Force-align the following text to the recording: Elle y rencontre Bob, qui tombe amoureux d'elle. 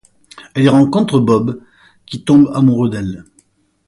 Elle 0.55 0.63
y 0.63 0.67
rencontre 0.67 1.19
Bob, 1.19 1.61
qui 2.07 2.23
tombe 2.23 2.49
amoureux 2.55 2.89
d'elle. 2.89 3.23